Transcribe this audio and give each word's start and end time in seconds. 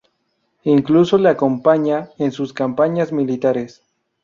Incluso 0.63 1.19
le 1.19 1.29
acompaña 1.29 2.09
en 2.17 2.31
sus 2.31 2.53
campañas 2.53 3.11
militares. 3.11 3.83